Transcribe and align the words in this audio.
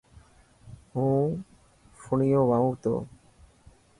هون 0.93 1.23
فڻنيون 2.01 2.43
وائون 2.49 2.73
تو. 2.83 2.93